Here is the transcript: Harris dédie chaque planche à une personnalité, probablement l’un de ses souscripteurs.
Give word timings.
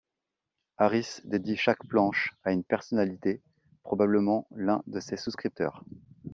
Harris 0.77 1.21
dédie 1.25 1.55
chaque 1.57 1.85
planche 1.87 2.33
à 2.43 2.51
une 2.53 2.63
personnalité, 2.63 3.39
probablement 3.83 4.47
l’un 4.49 4.81
de 4.87 4.99
ses 4.99 5.15
souscripteurs. 5.15 5.83